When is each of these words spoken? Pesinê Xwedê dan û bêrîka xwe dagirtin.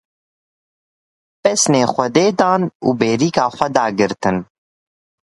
Pesinê 1.43 1.83
Xwedê 1.91 2.27
dan 2.41 2.61
û 2.87 2.89
bêrîka 2.99 3.45
xwe 3.55 3.67
dagirtin. 3.75 4.37